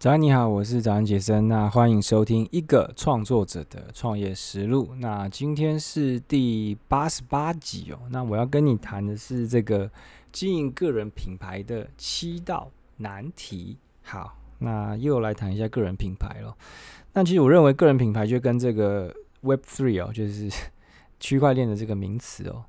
[0.00, 1.46] 早安，你好，我是早安杰森。
[1.46, 4.94] 那欢迎收听一个创作者的创业实录。
[4.96, 7.98] 那今天是第八十八集哦。
[8.08, 9.90] 那我要跟你谈的是这个
[10.32, 13.76] 经营个人品牌的七道难题。
[14.02, 16.56] 好，那又来谈一下个人品牌了。
[17.12, 20.50] 那其实我认为个人品牌就跟这个 Web Three 哦，就是
[21.20, 22.64] 区块链的这个名词哦，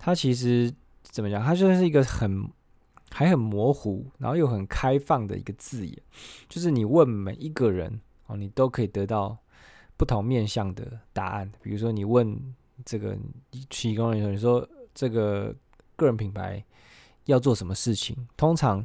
[0.00, 1.40] 它其实怎么讲？
[1.44, 2.50] 它就是一个很。
[3.12, 5.96] 还很模糊，然后又很开放的一个字眼，
[6.48, 9.36] 就是你问每一个人哦，你都可以得到
[9.98, 11.52] 不同面向的答案。
[11.60, 12.54] 比如说，你问
[12.86, 13.14] 这个
[13.68, 15.54] 提供人说，你说这个
[15.94, 16.64] 个人品牌
[17.26, 18.82] 要做什么事情，通常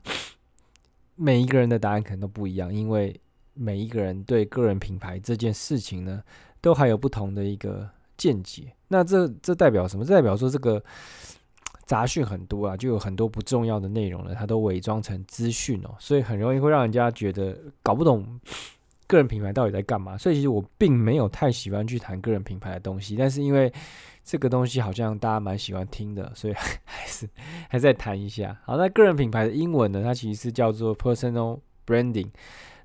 [1.15, 3.17] 每一个人的答案可能都不一样，因为
[3.53, 6.21] 每一个人对个人品牌这件事情呢，
[6.59, 8.73] 都还有不同的一个见解。
[8.89, 10.03] 那这这代表什么？
[10.03, 10.83] 这代表说这个。
[11.87, 18.39] 杂讯很多啊，就有很多不重要的内容了，它都伪装成资讯哦，所以很容易会让人家觉得搞不懂
[19.07, 20.17] 个人品牌到底在干嘛。
[20.17, 23.71] 所以其实我并没有太喜欢去谈个人品牌的东西，但是因为
[24.21, 27.25] 这个东西好像大家蛮喜欢听的，所以还是
[27.69, 28.59] 还是再谈一下。
[28.65, 32.27] 好，那个人品牌的英文呢，它其实是叫做 personal branding，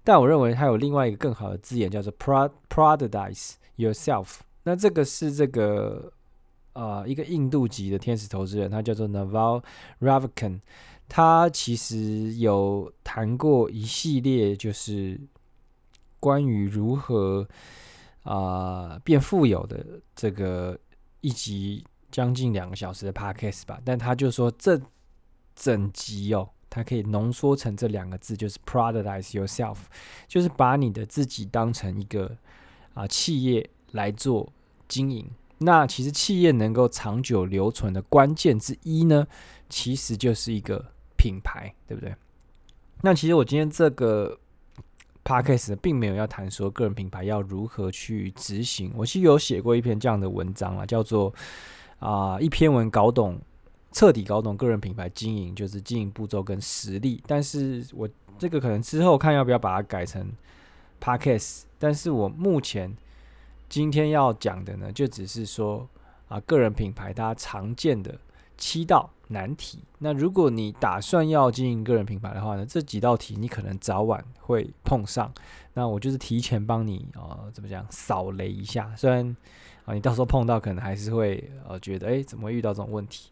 [0.04, 4.36] 但我认为它有另外一个更好的字眼叫做 productize yourself。
[4.62, 6.12] 那这个是这个。
[6.72, 9.62] 啊、呃，一个印度籍的天使投资人，他叫做 Naval
[10.00, 10.60] Ravikant，
[11.08, 15.20] 他其实有谈过一系列，就是
[16.18, 17.46] 关于如何
[18.22, 19.84] 啊、变富有的
[20.14, 20.78] 这个
[21.20, 23.80] 一集将近两个小时的 podcast 吧。
[23.84, 24.80] 但他就说，这
[25.56, 29.76] 整集哦，他可以浓缩成这两个字，就是 productize yourself，
[30.28, 32.36] 就是把你的自己当成一个
[32.94, 34.50] 啊、企业来做
[34.86, 35.28] 经营。
[35.64, 39.26] 那其实企业能够长久留存的关键之一呢，
[39.68, 42.14] 其实就是一个品牌，对不对？
[43.02, 44.38] 那其实我今天这个
[45.24, 48.92] podcast 并没有要谈说个人品牌要如何去执行。
[48.96, 51.32] 我其实有写过一篇这样的文章啊，叫做
[51.98, 53.40] 啊、一篇文搞懂
[53.92, 57.22] 彻底搞懂个人品牌经营，就是经营步骤跟实力。
[57.26, 58.08] 但是我
[58.38, 60.32] 这个可能之后看要不要把它改成
[61.00, 62.96] podcast，但是我目前。
[63.72, 65.88] 今天要讲的呢，就只是说
[66.28, 68.14] 啊，个人品牌它常见的
[68.58, 69.78] 七道难题。
[69.96, 75.32] 那如果你打算要经营个人品牌的话呢，这几道题你可能早晚会碰上。
[75.72, 78.94] 那我就是提前帮你啊，怎么讲扫雷一下。
[78.94, 79.34] 虽然
[79.86, 83.30] 啊，你到时候碰到可能还是会呃觉得，诶，怎么会遇到这种问题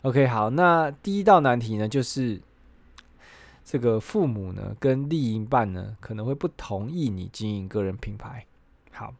[0.00, 2.40] ？OK，好，那第一道难题呢，就是
[3.62, 8.46] 这个父母呢跟另一半呢可能会不同意你经营个人品牌。
[8.90, 9.12] 好。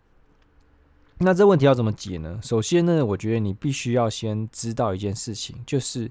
[1.18, 2.38] 那这问题要怎么解呢？
[2.42, 6.10] 首先呢，我觉得你必须要先知道一件事情，就是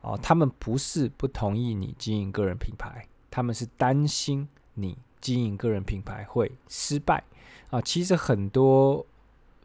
[0.00, 7.24] 啊、他们不是不同意你经营个人品牌，他们是担心你经营个人品牌会失败
[7.70, 7.80] 啊。
[7.80, 9.04] 其实很多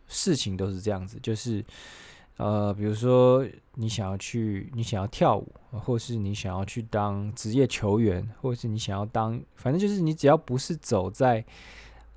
[0.08, 1.64] 事情都是这样子，就是
[2.38, 11.46] 呃，比如说你想要去，你想要跳舞，或是你想要去当职业球员，或是你想要当，反正就是你只要不是走在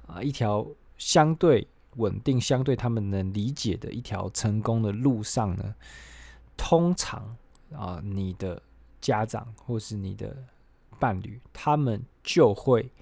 [0.07, 1.67] 啊一条相对。
[1.97, 5.75] 稳定相对他们能理解的一条成功的路上呢，
[6.57, 7.37] 通常
[7.73, 8.63] 啊、你的
[9.01, 10.37] 家长或是你的
[10.99, 12.93] 伴侣，他们就会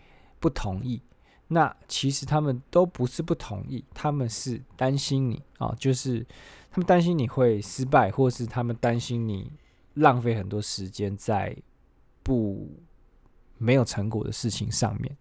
[0.41, 1.03] 不同意。
[1.49, 6.27] 那其实他们都不是不同意，他们是担心你啊、就是
[6.71, 9.53] 他们担心你会失败，或是他们担心你
[9.95, 11.55] 浪费很多时间在
[12.23, 12.83] 不
[13.59, 15.17] 没有成果的事情上面。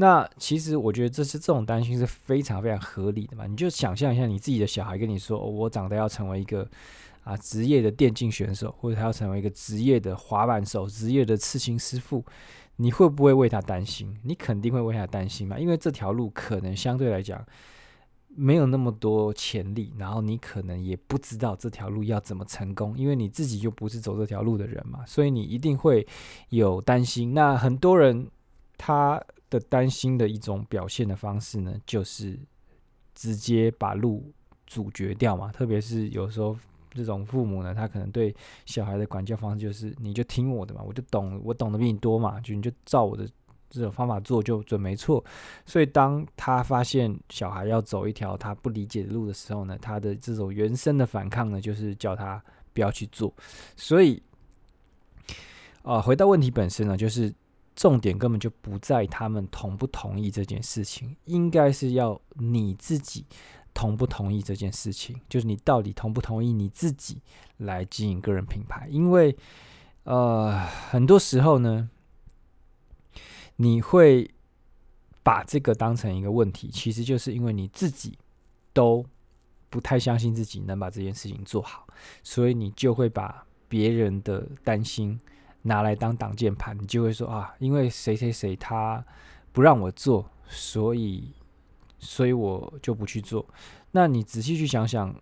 [0.00, 3.46] 那其实我觉得这是这种担心是非常非常合理的嘛。
[3.46, 6.66] 你就想象一下，你自己的小孩跟你说：“，我长大要成为一个
[7.22, 12.24] 啊职业的电竞选手，或者他要成为一个职业的滑板手、职业的刺青师傅。”
[12.76, 14.18] 你会不会为他担心？
[14.24, 17.44] 你肯定会为他担心嘛，因为这条路可能相对来讲
[18.28, 26.06] 没有那么多潜力，然后你可能也不知道这条路要怎么成功，因为你自己就不是走这条路的人嘛，所以你一定会
[26.48, 27.34] 有担心。
[27.34, 28.30] 那很多人
[28.78, 29.22] 他。
[29.50, 32.38] 的担心的一种表现的方式呢，就是
[33.14, 34.32] 直接把路
[34.66, 35.50] 阻绝掉嘛。
[35.50, 36.56] 特别是有时候
[36.92, 43.28] 这种父母呢，他可能对小孩的管教方式就是，你就听我的嘛，我就懂，我懂得比你多嘛，就你就照我的
[43.68, 45.24] 这种方法做就准没错。
[45.66, 52.40] 所以当他发现小孩要走一条他不理解的路的时候呢，他的这种原生的反抗呢，就是叫他
[52.72, 53.34] 不要去做。
[53.76, 54.22] 所以，
[55.82, 57.34] 啊、呃，回到问题本身呢，就是。
[57.80, 63.24] 重点根本就不在他们同不同意这件事情，应该是要你自己
[63.72, 67.22] 同不同意这件事情，就是你到底同不同意你自己
[67.56, 68.86] 来经营个人品牌？
[68.90, 69.34] 因为
[70.02, 70.60] 呃，
[70.90, 71.88] 很多时候呢，
[73.56, 74.30] 你会
[75.22, 78.18] 把这个当成一个问题，其实就是因为你自己
[78.74, 79.02] 都
[79.70, 81.86] 不太相信自己能把这件事情做好，
[82.22, 85.18] 所以你就会把别人的担心
[85.62, 89.04] 拿来当挡箭牌，你就会说啊，因为谁谁谁他
[89.52, 91.32] 不让我做，所以
[91.98, 93.44] 所以我就不去做。
[93.92, 95.14] 那你仔细去想想，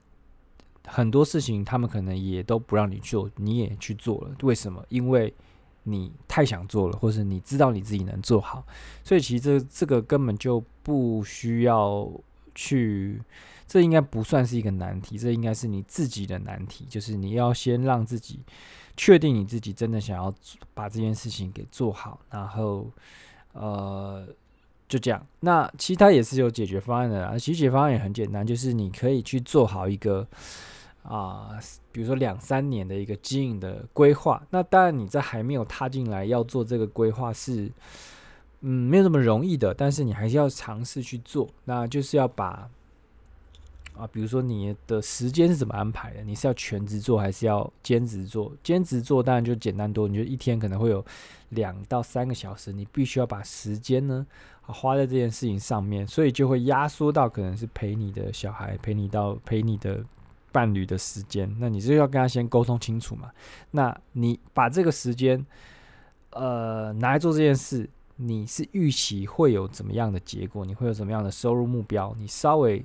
[0.87, 4.85] 很多事情他们可能也都不让你做，你也去做了，为什么？
[4.89, 5.35] 因为
[5.85, 8.67] 你太想做了，或是你知道你自己能做好，
[9.03, 12.11] 所以其实这这个根本就不需要
[12.55, 13.21] 去，
[13.67, 18.41] 这应该不算是一个难题，这应该是你自己的难题，就是你要先让自己
[18.99, 20.35] 确定你自己真的想要
[20.75, 22.91] 把这件事情给做好，然后
[23.53, 24.29] 呃
[24.87, 25.27] 就这样。
[25.41, 30.29] 那其他也是有解决方案的啦，其实解决方案也很简单，就是你可以去做好一个。
[31.05, 31.59] 啊，
[31.91, 37.73] 比如说两三年的一个经营的规划，那当然你在还没有踏进来要做这个规划是，
[38.61, 41.49] 嗯，没有那么容易的，但是你还是要尝试去做。
[41.65, 42.69] 那就是要把
[43.99, 46.23] 啊，比如说你的时间是怎么安排的？
[46.23, 48.53] 你是要全职做还是要兼职做？
[48.63, 51.05] 兼职做当然就简单多，你就一天可能会有
[51.51, 54.27] 两到三个小时，你必须要把时间呢
[54.63, 60.05] 花在这件事情上面，所以就会压缩到可能是陪你的小孩，陪你到陪你的。
[60.51, 63.31] 伴侣的时间，那你就要跟他先沟通清楚嘛。
[63.71, 65.45] 那你把这个时间，
[66.31, 70.65] 呃，拿来做这件事，你是预期会有怎么样的结果？
[70.65, 72.17] 你会有什么样的收入目标？
[72.19, 72.83] 你稍微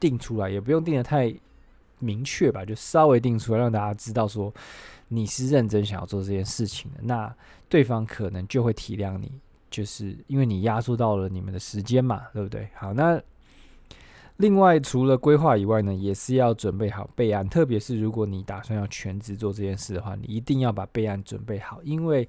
[0.00, 1.34] 定出来，也不用定得太
[1.98, 4.52] 明确吧，就稍微定出来，让大家知道说
[5.08, 6.98] 你是认真想要做这件事情的。
[7.02, 7.34] 那
[7.68, 9.32] 对方可能就会体谅你，
[9.70, 12.68] 就是因为你压缩到了你们的时间嘛，对不对？
[12.74, 13.20] 好，那。
[14.40, 17.48] 另外，除了规划以外呢，也是要准备好备案。
[17.48, 22.28] 特别是如果你打算要全职做这件事的话，你一定要把备案准备好，因为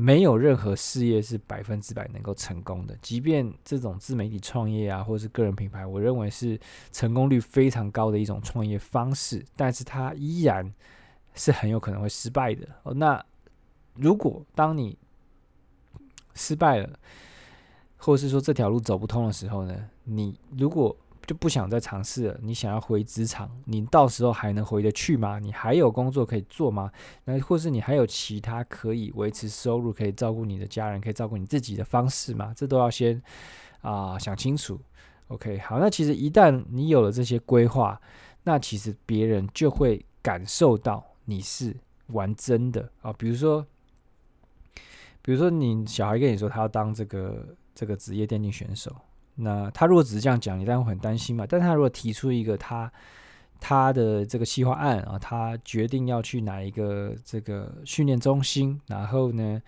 [0.00, 2.96] 没有任何事业是百分之百能够成功的。
[3.02, 6.56] 即便这种自媒体创业啊，或是个人品牌，我认为是
[6.92, 10.72] 成功率非常高的一种创业方式，但是它依然
[11.34, 12.64] 是很有可能会失败的。
[12.84, 13.20] 哦，那
[13.94, 14.96] 如果当你
[16.32, 16.96] 失败了，
[17.96, 20.96] 或者是说这条路走不通的时候呢，你如果
[21.28, 22.40] 就不想再尝试了。
[22.42, 25.38] 你想要回职场，你到时候还能回得去吗？
[25.38, 26.90] 你还有工作可以做吗？
[27.24, 32.54] 那或是你还有其他可以维持收入、可以照顾你的家人、可以照顾你自己的方式吗？
[32.56, 33.22] 这都要先
[33.82, 34.80] 啊、想清楚。
[35.26, 38.00] OK，好，那其实一旦你有了这些规划，
[38.44, 41.76] 那其实别人就会感受到你是
[42.06, 43.12] 玩真的啊。
[43.12, 43.66] 比如说，
[45.20, 48.96] 比如说你小孩跟你说他要当这个这个职业电竞选手。
[49.40, 51.46] 那他如果只是这样讲，你当然会很担心嘛。
[51.48, 52.90] 但他如果提出一个他
[53.60, 59.62] 他的这个企划案啊，他决定要去哪一个这个训练中心，然后呢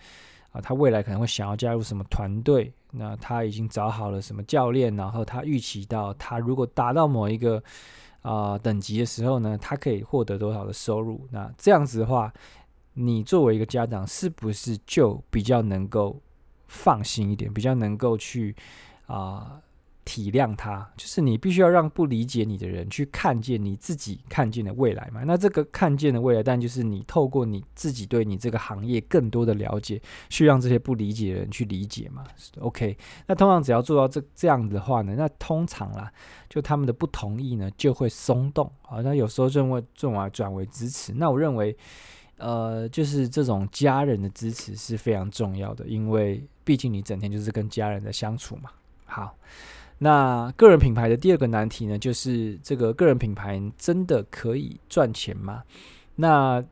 [0.51, 7.63] 啊，他未来可能会想要加入什么团队，那他已经找好了什么教练，然后他预期到他如果达到某一个
[8.23, 11.25] 啊等级的时候呢，他可以获得多少的收入？
[11.31, 12.33] 那这样子的话，
[12.95, 16.19] 你作为一个家长，是不是就比较能够
[16.67, 18.53] 放心一点，比较能够去？
[19.11, 19.61] 啊、
[20.05, 25.21] 体谅他，就是你必须要让不理解你的人去看见你自己看见的未来嘛。
[25.25, 32.23] 那这个看见的未来，但就是你透过你自己对你这个行业更多的了解，去让这些不理解的人去理解嘛。
[32.59, 32.97] OK，
[33.27, 36.11] 那通常只要做到这这样的话呢，那通常啦，
[36.49, 39.01] 就他们的不同意呢就会松动啊。
[39.01, 41.75] 那有时候认为这种啊转为支持，那我认为，
[42.37, 48.71] 呃，就是这种家人的支持是非常重要的，因为毕竟你整天就是跟家人的相处嘛。
[49.11, 49.35] 好，
[49.97, 55.63] 那个人品牌的第二个难题呢，就是这个个人品牌真的可以赚钱吗？
[56.15, 56.63] 那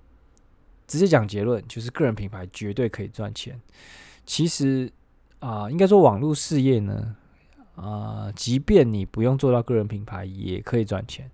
[0.87, 3.59] 直接讲结论，就是个人品牌绝对可以赚钱。
[4.25, 4.89] 其实
[5.39, 7.13] 啊、应该说网络事业呢，
[7.75, 11.29] 啊、即便你不用做到个人品牌，也可以赚钱。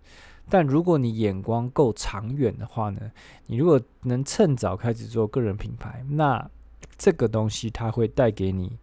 [0.49, 3.11] 但如果你眼光够长远的话呢，
[3.45, 6.49] 你如果能趁早开始做个人品牌，那
[6.97, 8.79] 这个东西它会带给你。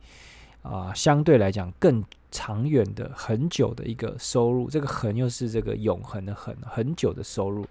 [0.63, 7.67] 啊、相对来讲更长远的、很久的一个收入，这个“恒”又是这个永恒的“恒”，很久的收入。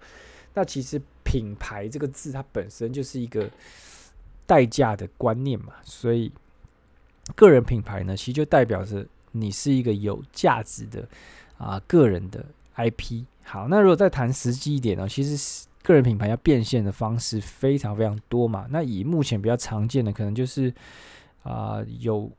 [0.54, 3.50] 那其实“品牌”这个字，它本身就是一个
[4.46, 6.30] 代价的观念嘛，所以
[7.34, 11.08] 个人品牌呢，其实就代表着你是一个有价值的
[11.56, 12.44] 啊、个人的
[12.76, 13.24] IP。
[13.42, 18.66] 好，那如果再谈实际一点呢，其实个人品牌要变现的方式非常非常多嘛。
[18.70, 20.72] 那以目前比较常见的，可能就是
[21.42, 22.30] 啊、有。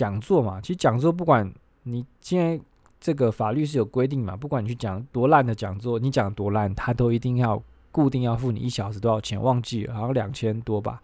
[0.00, 1.52] 讲座嘛，其实讲座不管
[1.82, 2.58] 你现在
[2.98, 11.02] 这个法律是有规定嘛，不管你去讲多烂的讲座，你讲多烂，他都一定要固定要付你一小时多少钱，忘记了，好像两千多吧。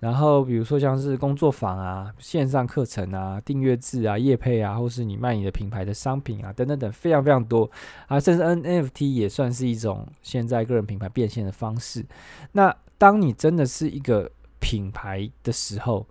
[0.00, 7.70] 然后比如说像是工作坊啊、线上课程啊、订阅制啊、业配啊，或是你卖你的品牌的商品啊，等等等，非常非常多
[8.08, 8.20] 啊。
[8.20, 12.04] 甚至 NFT 也算是一种现在个人品牌变现的方式。
[12.52, 16.06] 那当你真的是一个品牌的时候，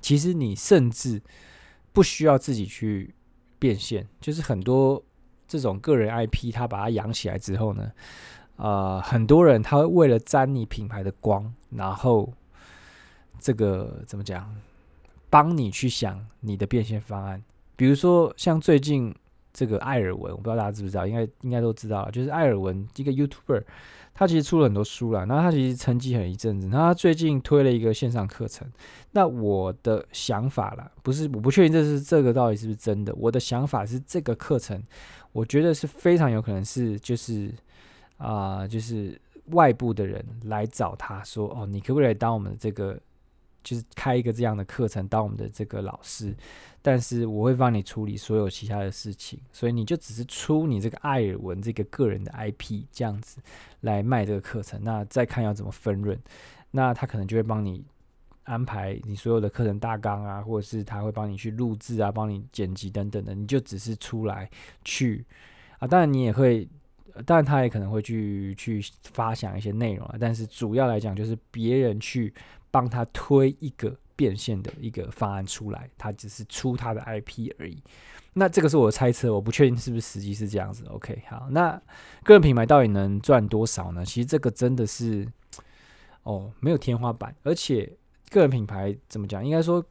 [0.00, 1.20] 其实你甚至
[1.92, 3.14] 不需要自己去
[3.58, 5.02] 变现，就是很多
[5.46, 7.90] 这种个人 IP，他把它养起来之后呢，
[8.56, 12.32] 呃，很多人他会为了沾你品牌的光，然后
[13.38, 14.54] 这个怎么讲，
[15.28, 17.42] 帮你去想你的变现方案。
[17.74, 19.14] 比如说像最近
[19.52, 23.64] 这个艾尔文，我不知道大家知不知道，应该应该都知道，就是艾尔文一个 YouTuber。
[24.18, 28.66] 他其实出了很多书了，那他其实沉寂很一阵子，那他最近推了一个线上课程。
[29.12, 33.14] 那我的想法啦，不是我不确定这是这个到底是不是真的。
[33.14, 34.82] 我的想法是这个课程，
[35.30, 37.54] 我觉得是非常有可能是就是
[38.16, 39.16] 啊、就是
[39.52, 42.98] 外部的人来找他说，哦，你可不可以当我们这个？
[43.64, 46.34] 就是开一个这样的课程当我们的这个老师，
[46.80, 53.42] 但是我会帮你处理所有其他的事情，所以你就只是出你这个艾尔文这个个人的 IP 这样子
[53.80, 56.18] 来卖这个课程，那再看要怎么分润，
[56.70, 57.84] 那他可能就会帮你
[58.44, 64.48] 安排你所有的课程大纲啊，或者是他会帮你去录制啊，帮你剪辑等等的，你就只是出来
[64.82, 65.26] 去
[65.78, 66.66] 啊，当然你也会，
[67.26, 72.32] 当然他也可能会去去发想一些内容啊，但是主要来讲就是别人去。
[72.70, 77.82] 帮他推一个变现的一个方案出来，他只是出他的 IP 而已。
[78.34, 80.84] 那这个是我的猜测，我不确定是不是实际是这样子。
[80.86, 81.80] OK，好，那
[82.22, 84.04] 个人品牌到底能赚多少呢？
[84.04, 85.26] 其实这个真的是
[86.22, 87.34] 哦，没有天花板。
[87.42, 87.90] 而且
[88.30, 89.44] 个人品牌怎么讲？
[89.44, 89.84] 应该说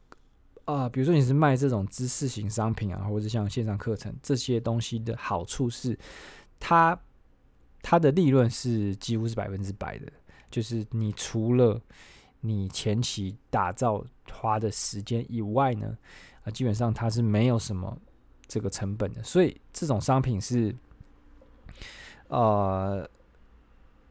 [0.64, 5.98] 啊、比如说你是卖这种知识型商品啊，或者像线上课程这些东西的好处是，
[6.60, 6.98] 它
[7.80, 10.06] 它的利润是几乎是百分之百的，
[10.50, 11.80] 就是你除了
[12.40, 15.96] 你前期打造花的时间以外呢，
[16.44, 17.98] 啊，基本上它是没有什么
[18.46, 20.74] 这个成本的，所以这种商品是，
[22.28, 23.08] 呃，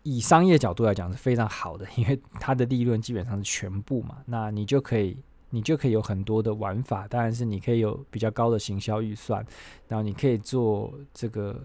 [0.04, 5.18] 以商业角度来讲是非常好的，因为它的利润基本上是全部嘛，那你就可以，
[5.52, 9.46] 你就可以有很多的玩法，当然是你可以有比较高的行销预算，
[9.88, 11.60] 然后你可以做这个。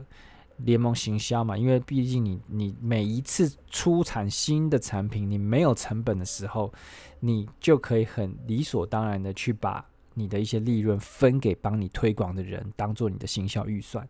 [0.65, 6.73] 联盟行销嘛，因为毕竟你你每一次出产新的产品，你没有成本的时候，
[7.21, 14.07] 你就可以很理所当然的去把你的一些利润分给帮你推广的人，当做你的行销预算。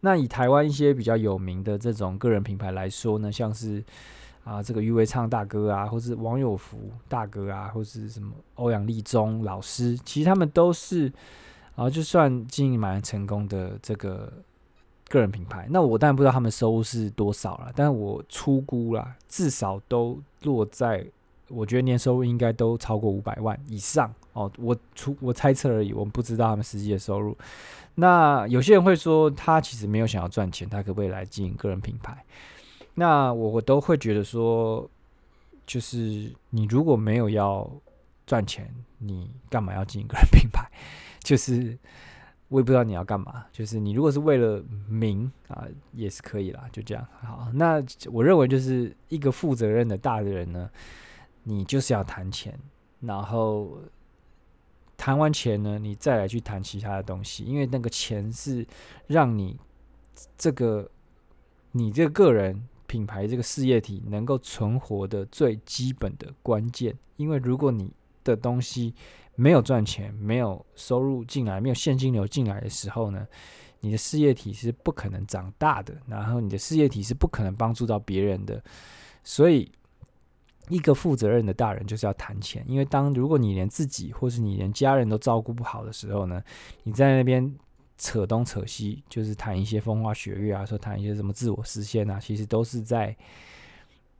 [0.00, 3.82] 那以台湾一些比较有名的这种个人品牌来说呢，像是
[4.44, 11.10] 啊这个余维畅大哥啊，或是王有福大哥啊，或是什么欧阳立中老师，其实他们都是
[11.76, 14.30] 啊，就算经营蛮成功的这个。
[15.08, 21.04] 个人品牌，那我当然不知道他们收入是多少了，但是我初估啦，至少都落在，
[21.48, 24.50] 我觉得年收入应该都超过五百万以上哦。
[24.58, 27.36] 我出我猜测而已，我们不知道他们实际的收入。
[27.96, 32.24] 那有些人会说，他其实没有想要赚钱，他可不可以来经营个人品牌？
[32.94, 34.88] 那我我都会觉得说，
[35.66, 37.70] 就是你如果没有要
[38.26, 38.68] 赚钱，
[38.98, 40.66] 你干嘛要经营个人品牌？
[41.22, 41.78] 就是。
[42.48, 47.04] 我也不知道你要干嘛，就是你如果是为了名啊，也是可以啦，就这样。
[47.20, 47.82] 好，那
[48.12, 50.70] 我认为就是一个负责任的大的人呢，
[51.42, 52.56] 你就是要谈钱，
[53.00, 53.78] 然后
[54.96, 58.64] 谈完钱呢，你再来去谈其他的东西，因为那个钱是
[59.06, 59.58] 让你
[60.36, 60.88] 这个
[61.72, 67.90] 你这个个人品牌这个事业体能够存活的最基本的关键，因为如果你
[68.22, 68.94] 的东西
[69.36, 73.26] 没有赚钱，没有收入进来，没有现金流进来的时候呢，
[73.80, 78.62] 你的事业体是不可能长大的，然后你的事业体是不可能帮助到别人的。
[79.24, 79.70] 所以，
[80.68, 86.40] 一个负责任的大人就是要谈钱，因为当如果你连自己或是你连家人都照顾不好的时候呢，
[86.84, 87.52] 你在那边
[87.98, 93.16] 扯东扯西，就是谈一些风花雪月啊，说谈一些什么自我实现啊，其实都是在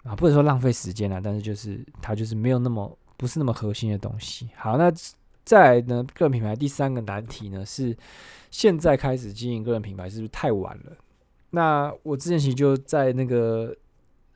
[0.02, 2.99] 啊，不能说浪费时间啊，但是就是他就是没有那么。
[3.25, 4.50] 不是那么核心的东西。
[4.54, 4.93] 好，那
[5.47, 6.04] 再来呢？
[6.12, 7.97] 个人品牌第三个难题呢是，
[8.50, 10.93] 现在开始经营个人品牌是不是太晚了？
[11.49, 13.75] 那我之前其实就在那个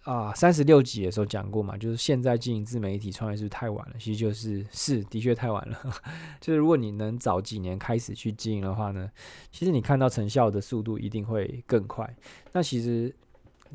[0.04, 3.96] 啊三十六集的时候讲过嘛，就是现在经营自媒体创业是不是太晚了？
[3.98, 5.78] 其实就是是的确太晚了。
[6.40, 9.10] 就是如果你能早几年开始去经营的话呢，
[9.52, 12.16] 其实你看到成效的速度一定会更快。
[12.52, 13.14] 那其实。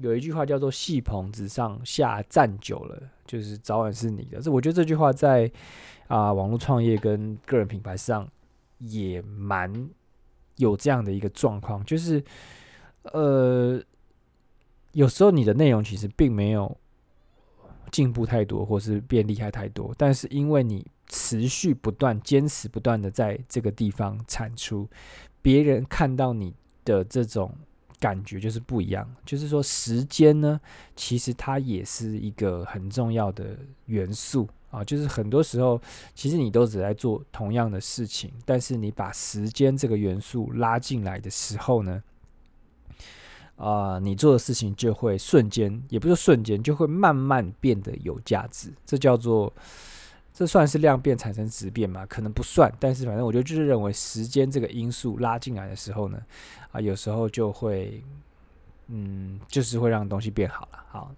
[0.02, 4.40] 有一句话叫做“戏棚子上下站久了，就是早晚是你的”。
[4.42, 5.52] 这我觉得这句话在
[6.08, 8.28] 啊、网络创业跟个人品牌上
[8.80, 9.90] 也蛮
[10.58, 12.24] 有这样的一个状况，就是
[13.04, 13.82] 呃，
[14.92, 16.78] 有时候你的内容其实并没有
[17.92, 24.88] 进步太多，或是变厉害太多，但是因为你持续不断、坚持不断的在这个地方产出，
[25.42, 26.54] 别人看到你
[26.86, 27.56] 的这种
[28.04, 29.10] 感觉就是不一样。
[29.26, 30.60] 就是说，时间呢，
[30.94, 34.84] 其实它也是一个很重要的元素啊。
[34.84, 35.82] 就是很多时候，
[36.14, 42.04] 其实你都只在做同样的事情，但是你把时间这个元素拉进来的时候呢，
[43.56, 48.74] 啊、你做的事情就会瞬间，也不是瞬间，就会慢慢变得有价值。
[48.86, 49.54] 这叫做，
[50.34, 52.06] 这算是量变产生质变吗？
[52.08, 56.18] 可能不算，但是反正我就就是认为时间这个因素拉进来的时候呢，
[56.72, 58.04] 啊、有时候就会，
[58.88, 60.84] 嗯，就是会让东西变好了。
[60.90, 61.12] 好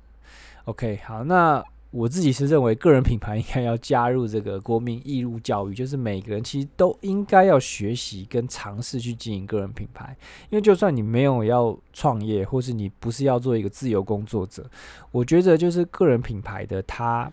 [0.65, 1.63] ，OK，好，那。
[1.91, 10.13] 我自己是认为，个人品牌应该要加入这个国民义务教育，就是每个人其实都应该要学习跟尝试去经营个人品牌。
[10.49, 14.69] 因为就算你没有要创业，或是你不是要做一个自由工作者，
[15.09, 17.31] 我觉得就是个人品牌的它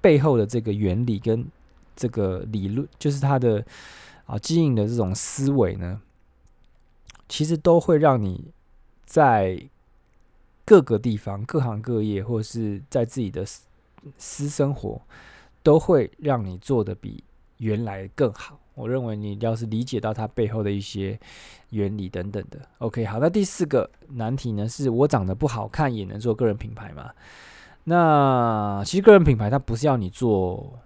[0.00, 1.46] 背后的这个原理跟
[1.94, 3.64] 这个理论，就是它的
[4.26, 6.00] 啊经营的这种思维呢，
[7.28, 8.52] 其实都会让你
[9.04, 9.68] 在。
[10.64, 13.64] 各个地方、各行各业，或者是在自己的私
[14.16, 15.02] 私生活，
[15.60, 17.22] 都会让你做得比
[17.58, 18.60] 原来更好。
[18.74, 21.18] 我认为你要是理解到它背后的一些
[21.70, 23.18] 原理等等的，OK，好。
[23.18, 24.68] 那第四个难题呢？
[24.68, 27.10] 是我长得不好看也能做个人品牌吗？
[27.84, 30.78] 那其实个人品牌它不是要你做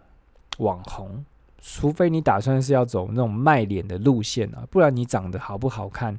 [0.58, 1.24] 网红，
[1.60, 6.18] 除非你打算是要走那种卖脸的路线啊，不然你长得好不好看，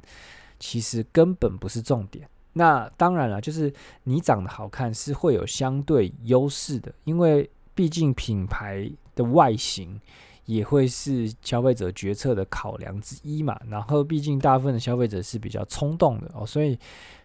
[0.58, 2.28] 其实根本不是重点。
[2.52, 3.72] 那当然了，就是
[4.04, 10.00] 你长得好看是会有相对优势的，因为毕竟品牌的外形
[10.48, 13.60] 也会是消费者决策的考量之一嘛。
[13.68, 16.78] 然后，毕竟大部分的消费者是比较冲动的哦，所以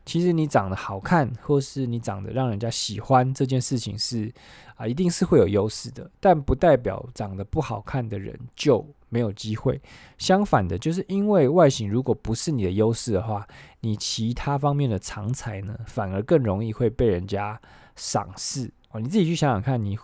[0.06, 4.30] 其实你长得好看，或是你长得让人家喜欢这件事情是
[4.76, 9.82] 啊，一定是会有优势的，但不代表长得不好看的人就没有机会。
[10.18, 13.48] 相反的，就是因为外形如果不是你的优势的话，
[13.80, 17.58] 你其他方面的长才呢，反而更容易会被人家
[17.96, 19.00] 赏识哦。
[19.00, 19.98] 你自己去想想看，你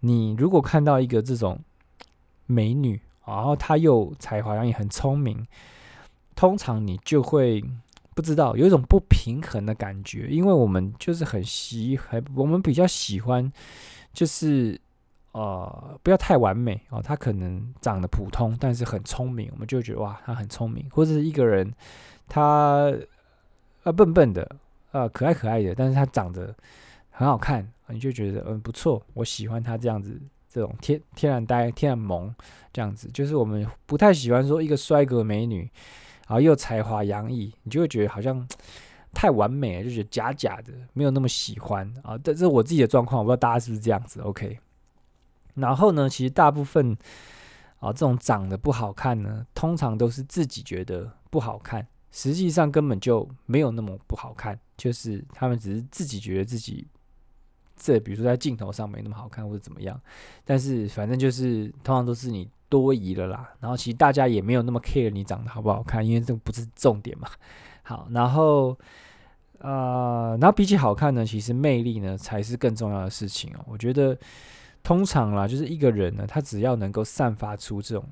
[0.00, 1.58] 你如果看到一个这种
[2.46, 5.46] 美女，然后她又才华洋溢，很聪明，
[6.34, 7.62] 通常你就会。
[8.14, 13.52] 不知道有一种不平衡的感觉，因为我们就是很喜，很我们比较喜欢，
[14.14, 14.80] 就是
[15.32, 17.02] 呃不要太完美哦。
[17.02, 20.88] 他可能长得普通，但是很聪明，我们就觉得哇，他很聪明。
[20.90, 21.70] 或者是一个人，
[22.26, 22.90] 他
[23.82, 24.50] 呃笨笨的，
[24.92, 26.56] 呃可爱可爱的，但是他长得
[27.10, 30.18] 很好看，你就觉得嗯不错，我喜欢他这样子，
[30.56, 32.34] 这种天天然呆、天然萌
[32.72, 33.10] 这样子。
[33.12, 35.70] 就是我们不太喜欢说一个帅哥美女。
[36.28, 38.44] 然后又才华洋溢，你就会觉得好像
[39.14, 42.18] 太完美了，就觉得假假的，没有那么喜欢啊。
[42.18, 44.20] 这是我自己的状况，我不知道大家是不是这样子。
[44.22, 44.58] OK，
[45.54, 46.98] 然后呢，其实大部分
[47.78, 56.84] 啊这种长得不好看呢，通常都是自己觉得不好看，实际上根本就没有那么不好看，就是他们只是自己觉得自己
[57.76, 60.00] 这，比如说在镜头上没那么好看或者怎么样，
[60.44, 62.48] 但是反正就是通常都是你。
[62.68, 67.28] 多疑了啦，然后其实大家也没有那么 care 你长得好不好看，因为这个不是重点嘛。
[67.84, 68.76] 好，然后
[69.60, 73.64] 呃，然后比起好看呢，其实魅力呢才是更重要的事情哦。
[73.68, 74.18] 我觉得
[74.82, 78.04] 通常啦，就是一个人呢，他只要能够散发出这种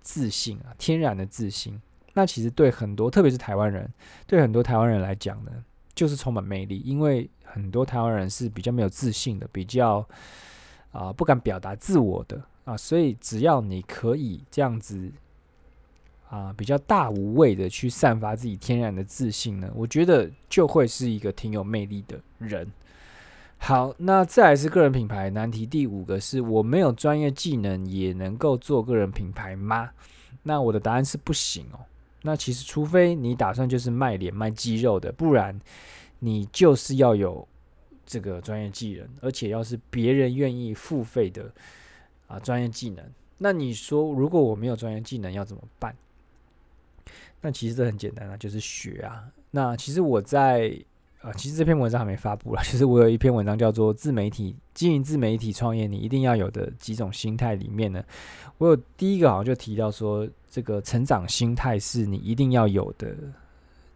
[0.00, 1.78] 自信啊，天然的自信，
[2.14, 3.92] 那其实对很多，特别是台湾人，
[4.26, 5.52] 对很多台湾人来讲呢，
[5.98, 10.08] 就是充满魅力，因为很多台湾人是比较没有自信的，比较
[10.92, 12.40] 啊、不敢表达自我的。
[12.64, 15.10] 啊，所以只要你可以这样子
[16.30, 22.70] 啊，比较大无畏的去散发自己天然的自信呢，我觉得就会是一个挺有魅力的人。
[23.56, 29.90] 好，那再来是个人品牌难题，第五个是我没有专业技能也能够做个人品牌吗？
[30.44, 31.80] 那我的答案是不行哦。
[32.22, 35.58] 那其实除非你打算就是卖脸卖肌肉的，不然
[36.18, 37.46] 你就是要有
[38.04, 41.52] 这个专业技能，而且要是别人愿意付费的。
[42.26, 43.02] 啊，专业技能。
[43.38, 45.96] 那你说，如果我没有专业技能要怎么办？
[47.40, 49.24] 那其实这很简单啊，就是学啊。
[49.52, 50.78] 那其实我在
[51.22, 52.60] 啊，其实这篇文章还没发布了。
[52.68, 58.04] 其实我有一篇文章叫做《自媒体经营自媒体创业你一定要有的几种心态》里面呢，
[58.58, 63.16] 我有第一个好像就提到说，这个成长心态是你一定要有的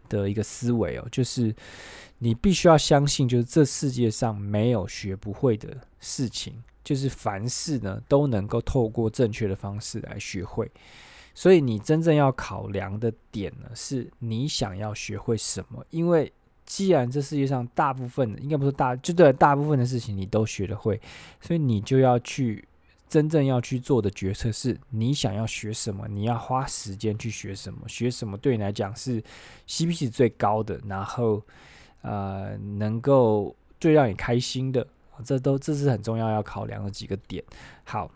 [0.09, 1.55] 的一个思维哦，就是
[2.19, 6.63] 你必须要相信，就是这世界上没有学不会的事情。
[6.83, 10.69] 就是凡事呢都能够透过正确的方式来学会，
[11.33, 15.81] 所以你真正要考量的点呢，是你想要学会什么？
[15.91, 16.29] 因为
[16.65, 20.99] 既然这世界上大部分，应该不是大，就对大部分的事情你都学得会，
[21.39, 22.67] 所以你就要去
[23.13, 29.21] 真正要去做的决策是，你想要学什么，你要花时间去学什么，学什么对你来讲是
[29.67, 31.39] CP 值最高的，然后
[32.01, 34.87] 呃能够最让你开心的，
[35.23, 37.43] 这都这是很重要要考量的几个点。
[37.83, 38.09] 好，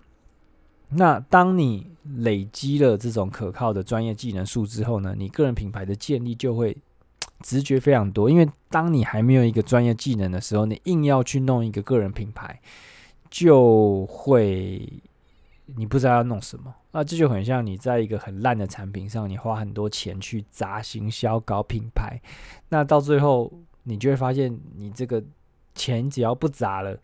[0.90, 6.76] 那当你累积了这种可靠的专业技能数之后呢，你个人品牌的建立就会。
[7.42, 12.60] 直觉非常多，因为当你还没有一个专业技能的时候，你硬要去弄一个个人品牌，
[13.30, 15.02] 就会
[15.66, 16.74] 你不知道要弄什么。
[16.92, 22.20] 那这就很像你在一个很烂的产品上，你花很多钱去砸行销搞品牌，
[22.70, 23.52] 那到最后
[23.84, 25.24] 你就会发现，你这个
[25.76, 26.98] 钱只要不砸了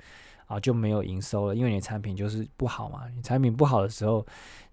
[0.48, 3.04] 啊，就没有营收了，因为你的产品就是不好嘛。
[3.16, 4.26] 你产品不好的时候。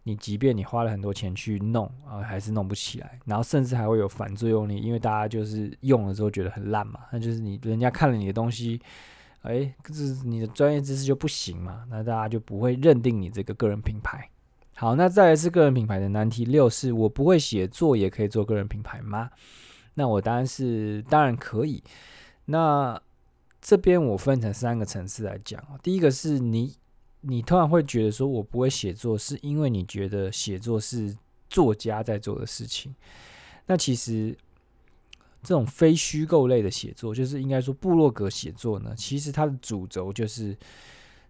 [0.05, 8.81] 你即便你花了很多钱去弄啊，还是弄不起来，然后甚至还会有反作用力，因为大家就是用了之后觉得很烂嘛，那就是你人家看了你的东西，
[9.42, 14.29] 哎，可是你的专业知识就不行嘛，那大家就不会认定你这个个人品牌。
[14.74, 19.31] 好，那再来是个人品牌的难题六，是我不会写作也可以做个人品牌吗？
[19.94, 21.83] 那我当然是当然可以。
[22.46, 23.00] 那
[23.61, 26.74] 这边我分成三个层次来讲，第一个是你。
[27.22, 31.14] 你突然会觉得说，我不会写作，是因为你觉得写作是
[31.50, 32.94] 作家在做的事情。
[33.66, 34.35] 那其实
[35.42, 40.57] 这种非虚构类的写作，就是应该说部落格写作呢，其实它的主轴就是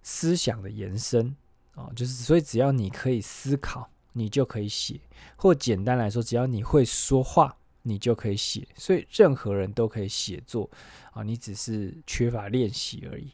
[0.02, 1.34] 思想的延伸
[1.74, 5.00] 啊，就是所以只要你可以思考，你就可以写；
[5.36, 8.66] 或简单来说，只要你会说话，你就可以写。
[8.74, 10.68] 所以任何人都可以写作
[11.12, 13.32] 啊，你只是缺乏练习而已。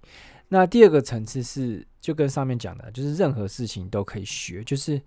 [0.48, 4.62] 那第二个层次是，就跟上面讲的，就是任何事情都可以学。
[4.62, 5.00] 就是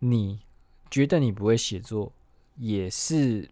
[0.00, 0.40] 你
[0.90, 2.12] 觉得你不会写作，
[2.56, 3.48] 也是，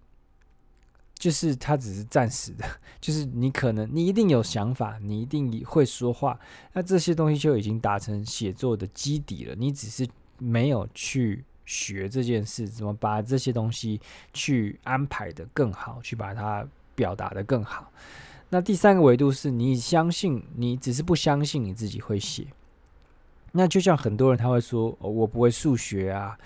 [1.22, 2.64] 就是它只是暂时的。
[3.00, 6.36] 就是你可能你一定有想法，你一定会说话，
[6.72, 9.54] 那这些东西就已经达成写作的基底了。
[9.54, 10.04] 你只是
[10.38, 14.00] 没有去学这件事，怎么把这些东西
[14.32, 17.92] 去安排得更好，去把它表达得更好。
[18.50, 22.48] 那第三个维度是你相信，你只是不相信你自己会写。
[23.52, 26.38] 那就像很多人他会说：“哦，我不会数学啊，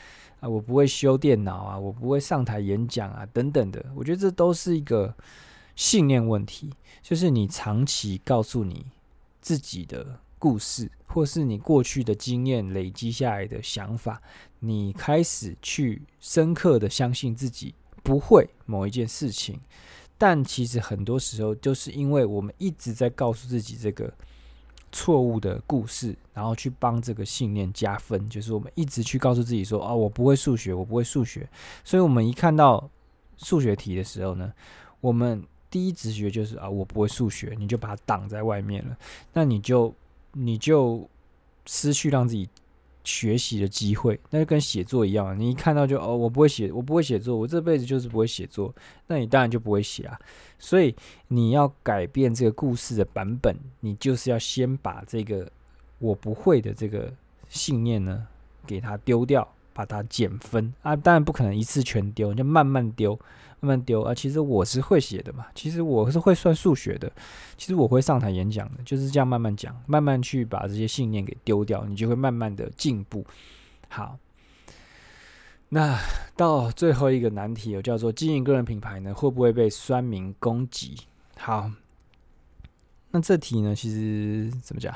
[0.47, 5.15] 我不会修电脑啊，我不会上台演讲啊，等等的。”我觉得这都是一个
[5.75, 8.87] 信念问题，就是你长期告诉你
[9.41, 14.23] 自己的故事，或是你过去的经验累积下来的想法，
[14.61, 19.61] 你开始去深刻的相信自己不会某一件事情。
[20.19, 24.13] 但其实很多时候，就是因为我们一直在告诉自己这个
[24.97, 28.27] 错误的故事，然后去帮这个信念加分。
[28.31, 31.47] 就是我们一直去告诉自己说：“哦，我不会数学，我不会数学。”
[31.85, 32.89] 所以，我们一看到
[33.37, 34.51] 数学题的时候呢，
[35.03, 38.97] 我们第一直觉就是：“啊，我不会数学。”你就把它挡在外面了，
[39.35, 39.95] 那你就
[40.33, 41.07] 你就
[41.67, 42.49] 失去让自己。
[43.07, 48.75] 学习的机会，那就跟写作一样，你一看到就哦，我不会写，我不会写作，我这辈子就是不会写作，
[49.07, 50.19] 那你当然就不会写啊。
[50.59, 50.93] 所以
[51.29, 55.49] 你要改变这个故事的版本，你就是要先把这个
[56.01, 57.13] 我不会的这个
[57.49, 58.27] 信念呢，
[58.67, 60.97] 给它丢掉，把它减分啊。
[60.97, 63.17] 当然不可能一次全丢，你就慢慢丢。
[63.67, 64.15] 慢慢丢啊！
[64.15, 67.11] 其实我是会写的嘛，其实我是会算数学的，
[67.57, 73.27] 其实我会上台演讲的，就是这样慢慢讲，慢慢去把这些信念给丢掉，你就会慢慢的进步。
[73.89, 74.17] 好，
[75.71, 75.99] 那
[76.37, 80.97] 到最后一个难题，有叫做经营个人品牌呢，会不会被酸民攻击？
[81.37, 81.69] 好，
[83.11, 84.95] 那这题呢，其实怎么讲？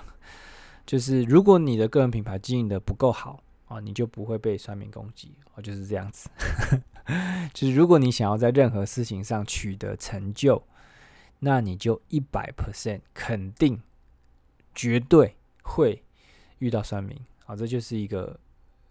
[0.86, 6.28] 就是如果你的个人品牌经营的不够好啊，你就不会被酸民攻击，哦，就是这样子。
[7.52, 10.62] 就是如果你想要在任何事情上取得成就，
[11.40, 13.80] 那你就一百 percent 肯定，
[14.74, 16.02] 绝对会
[16.58, 17.18] 遇到算命。
[17.44, 18.38] 好，这就是一个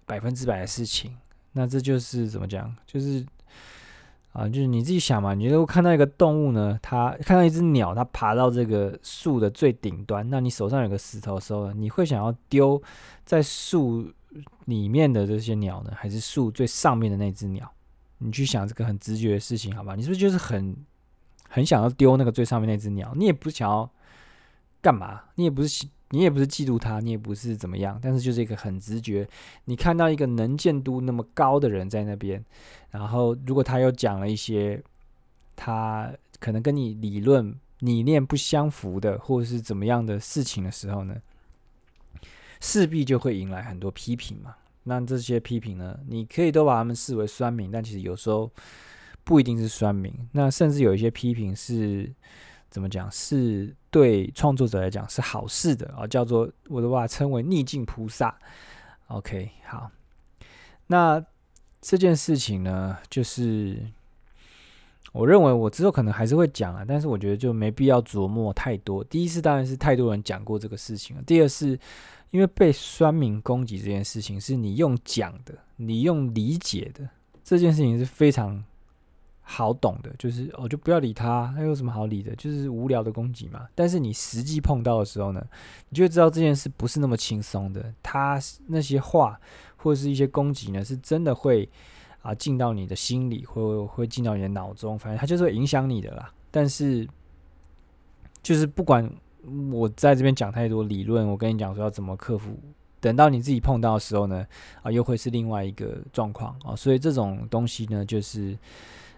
[0.05, 1.17] 百分之百的事情。
[1.53, 2.75] 那这就是怎么讲？
[2.85, 3.25] 就是
[4.33, 5.33] 啊，就是你自己想嘛。
[5.33, 12.81] 你如果看到一个动物呢，它看到一只鸟，它爬到这个树的最顶端，那你手上有个石头的时候，你会想要丢
[13.25, 14.11] 在树
[14.65, 17.71] 里面的这些鸟呢，还是树最上面的那只鸟？
[18.19, 19.95] 你去想这个很直觉的事情，好吧？
[19.95, 20.75] 你是不是就是很
[21.49, 23.13] 很想要丢那个最上面那只鸟？
[23.15, 23.89] 你也不想要
[24.81, 25.23] 干嘛？
[25.35, 29.27] 你也不是你也不是嫉妒他，你也不是怎么样，但是就是一个很直觉。
[29.65, 32.43] 你看到一个能见度那么高的人在那边，
[32.91, 34.81] 然后如果他又讲了一些
[35.55, 41.15] 他可能跟你理论理念不相符的，或者是怎么样的事情的时候呢，
[42.59, 44.55] 势必就会引来很多批评嘛。
[44.83, 48.51] 那这些批评呢，你可以都把他们视为酸民，但其实有时候
[49.23, 52.11] 不一定是酸民，那甚至有一些批评是
[52.69, 53.11] 怎么讲？
[53.11, 58.35] 是对创作者来讲是好事的啊，叫做我都把它称为逆境菩萨。
[59.07, 59.91] OK，好，
[60.87, 61.23] 那
[61.81, 63.83] 这件事情呢，就是
[65.11, 69.03] 我认为我之后可能还是会讲啊，但是我觉得就没必要琢磨太多。
[69.03, 71.77] 第一是当然是太多人讲过这个事情了，第二是
[72.31, 77.09] 因为被酸民攻击这件事情，是你用讲的，你用理解的。
[77.43, 78.63] 这件事情是非常
[79.41, 82.35] 好懂的，就是我、哦、就不要理他，他有什么好理的？
[82.35, 83.67] 就是无聊的攻击嘛。
[83.73, 85.43] 但是你实际碰到的时候呢，
[85.89, 87.91] 你就知道这件事不是那么轻松的。
[88.03, 89.39] 他那些话
[89.77, 91.67] 或者是一些攻击呢，是真的会
[92.21, 96.31] 啊进到你的心里，会会进到你的脑中，反正他就是会影响你的啦。
[96.51, 97.07] 但是
[98.43, 99.11] 就是不管
[99.71, 102.57] 我在这边讲太多理论，我跟你讲说要怎么克服。
[103.01, 104.45] 等到你自己碰到的时候呢，
[104.83, 108.57] 啊，又会是另外一个状况啊，所以这种东西呢，就是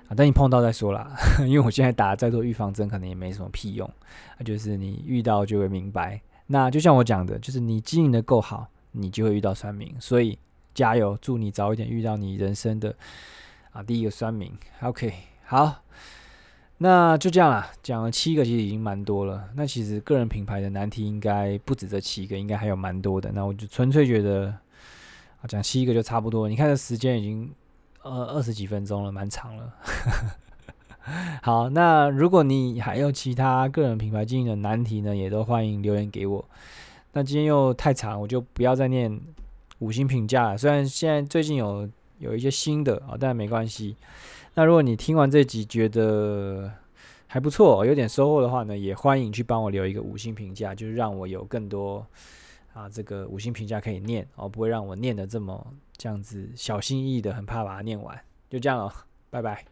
[0.08, 1.12] 啊，等你碰到再说啦。
[1.48, 3.90] 因为我现在打再多预防针，可能也没什么屁用。
[4.38, 6.22] 啊，就是你遇到就会明白。
[6.46, 9.92] 那就像我讲的，就是你经营的够好，你就会遇到酸民。
[10.00, 10.38] 所以
[10.76, 12.96] 加油，祝你早一点遇到你人生的
[13.72, 14.54] 啊第一个酸民。
[14.82, 15.12] OK，
[15.46, 15.82] 好。
[16.84, 19.48] 那就这样啦，讲了七个，其实已经蛮多了。
[19.54, 23.32] 那其实个人品牌的难题应该不止这七个，应该还有蛮多的。
[23.34, 26.50] 那我就纯粹觉得，啊，讲七个就差不多。
[26.50, 27.52] 你看这时间已经
[28.02, 29.74] 呃二十几分钟了，蛮长了。
[31.44, 36.44] 好，那如果你还有其他个人品牌经营的难题呢，也都欢迎留言给我。
[37.14, 39.22] 那今天又太长，我就不要再念
[39.78, 40.58] 五星评价了。
[40.58, 43.96] 虽然现在最近有有一些新的啊，但没关系。
[44.54, 46.72] 那如果你听完这集觉得
[47.28, 52.06] 还不错，有点收获的话呢，也欢迎去帮我留一个五星评价，就是让我有更多
[52.74, 58.20] 啊这个五星评价可以念哦，不会让我念的这么这样子小心翼翼的，很怕把它念完。
[58.50, 58.94] 就这样了，
[59.30, 59.71] 拜拜。